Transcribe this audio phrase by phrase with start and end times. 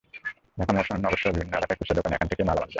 [0.59, 2.69] ঢাকা মহানগরসহ দেশের বিভিন্ন এলাকার খুচরা দোকানে এখান থেকেই মালামাল যায়।